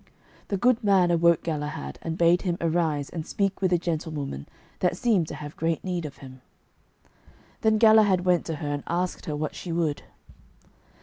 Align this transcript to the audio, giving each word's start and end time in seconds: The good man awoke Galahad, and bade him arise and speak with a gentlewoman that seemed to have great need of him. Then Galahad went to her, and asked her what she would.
The 0.47 0.57
good 0.57 0.83
man 0.83 1.11
awoke 1.11 1.43
Galahad, 1.43 1.99
and 2.01 2.17
bade 2.17 2.41
him 2.41 2.57
arise 2.59 3.07
and 3.11 3.23
speak 3.23 3.61
with 3.61 3.71
a 3.71 3.77
gentlewoman 3.77 4.47
that 4.79 4.97
seemed 4.97 5.27
to 5.27 5.35
have 5.35 5.55
great 5.55 5.83
need 5.83 6.07
of 6.07 6.17
him. 6.25 6.41
Then 7.61 7.77
Galahad 7.77 8.21
went 8.25 8.47
to 8.47 8.55
her, 8.55 8.69
and 8.69 8.81
asked 8.87 9.27
her 9.27 9.35
what 9.35 9.53
she 9.53 9.71
would. 9.71 10.01